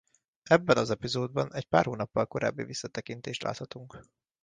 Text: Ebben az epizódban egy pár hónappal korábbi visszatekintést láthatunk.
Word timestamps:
Ebben 0.43 0.77
az 0.77 0.89
epizódban 0.89 1.53
egy 1.53 1.65
pár 1.67 1.85
hónappal 1.85 2.25
korábbi 2.25 2.63
visszatekintést 2.63 3.43
láthatunk. 3.43 4.03